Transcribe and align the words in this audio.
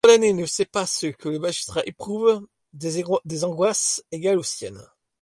Le 0.03 0.07
condamné 0.09 0.33
ne 0.33 0.47
sait 0.47 0.65
pas 0.65 0.85
que 1.19 1.29
le 1.29 1.37
magistrat 1.37 1.83
éprouve 1.85 2.47
des 2.73 3.43
angoisses 3.43 4.03
égales 4.11 4.39
aux 4.39 4.43
siennes. 4.43 4.83